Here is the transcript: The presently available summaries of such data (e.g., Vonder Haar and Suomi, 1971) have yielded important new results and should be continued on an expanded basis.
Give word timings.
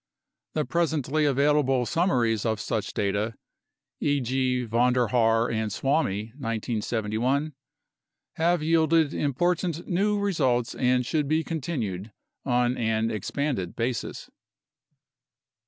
The 0.53 0.65
presently 0.65 1.25
available 1.25 1.85
summaries 1.85 2.43
of 2.43 2.59
such 2.59 2.95
data 2.95 3.35
(e.g., 3.99 4.63
Vonder 4.65 5.09
Haar 5.09 5.47
and 5.51 5.71
Suomi, 5.71 6.31
1971) 6.39 7.53
have 8.37 8.63
yielded 8.63 9.13
important 9.13 9.87
new 9.87 10.17
results 10.17 10.73
and 10.73 11.05
should 11.05 11.27
be 11.27 11.43
continued 11.43 12.11
on 12.43 12.75
an 12.77 13.11
expanded 13.11 13.75
basis. 13.75 14.31